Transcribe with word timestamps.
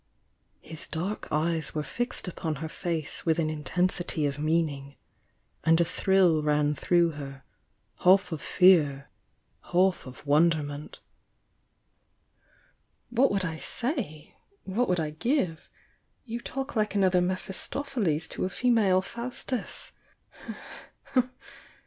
His 0.61 0.87
dark 0.87 1.27
eyes 1.29 1.75
were 1.75 1.83
fixed 1.83 2.27
upon 2.27 2.55
her 2.55 2.67
face 2.67 3.23
with 3.23 3.37
an 3.37 3.51
in 3.51 3.63
tensity 3.63 4.25
of 4.27 4.39
meaning, 4.39 4.95
and 5.63 5.79
a 5.79 5.85
thrill 5.85 6.41
ran 6.41 6.73
through 6.73 7.11
her, 7.11 7.43
half 7.99 8.31
of 8.31 8.41
fear, 8.41 9.11
half 9.71 10.07
of 10.07 10.25
wonderment. 10.25 11.01
"What 13.11 13.29
would 13.31 13.45
I 13.45 13.59
say?— 13.59 14.33
what 14.63 14.89
would 14.89 14.99
I 14.99 15.11
give? 15.11 15.69
You 16.25 16.39
talk 16.41 16.75
like 16.75 16.95
another 16.95 17.21
Mephistopheles 17.21 18.27
to 18.29 18.45
a 18.45 18.49
female 18.49 19.03
Faus 19.03 19.43
tus!" 19.43 19.91